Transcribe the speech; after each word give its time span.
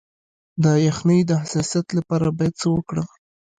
د 0.63 0.65
یخنۍ 0.87 1.19
د 1.29 1.31
حساسیت 1.41 1.87
لپاره 1.97 2.27
باید 2.37 2.53
څه 2.61 2.67
وکړم؟ 2.75 3.07